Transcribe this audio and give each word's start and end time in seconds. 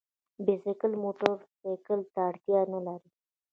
بایسکل 0.45 0.91
موټرسایکل 1.03 1.99
ته 2.13 2.19
اړتیا 2.29 2.61
نه 2.73 2.79
لري. 2.85 3.09